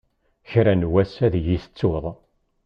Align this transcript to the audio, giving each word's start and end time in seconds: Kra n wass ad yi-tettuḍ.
Kra 0.49 0.73
n 0.79 0.83
wass 0.91 1.13
ad 1.25 1.33
yi-tettuḍ. 1.45 2.05